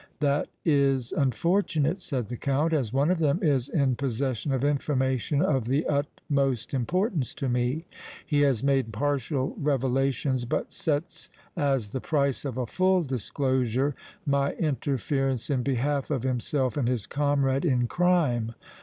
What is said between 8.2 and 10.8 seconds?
He has made partial revelations, but